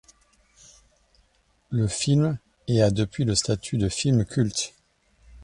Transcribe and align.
Le 1.69 1.87
film 1.87 2.39
est 2.67 2.81
a 2.81 2.89
depuis 2.89 3.23
le 3.23 3.35
statut 3.35 3.77
de 3.77 3.87
film 3.87 4.25
culte. 4.25 4.73